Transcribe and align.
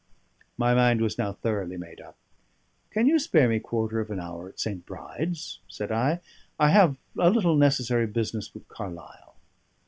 My 0.57 0.73
mind 0.73 0.99
was 0.99 1.19
now 1.19 1.31
thoroughly 1.31 1.77
made 1.77 2.01
up. 2.01 2.17
"Can 2.89 3.05
you 3.05 3.19
spare 3.19 3.47
me 3.47 3.59
quarter 3.59 3.99
of 3.99 4.09
an 4.09 4.19
hour 4.19 4.49
at 4.49 4.59
St. 4.59 4.83
Bride's?" 4.83 5.59
said 5.67 5.91
I. 5.91 6.21
"I 6.59 6.69
have 6.71 6.97
a 7.19 7.29
little 7.29 7.55
necessary 7.55 8.07
business 8.07 8.51
with 8.51 8.67
Carlyle." 8.67 9.35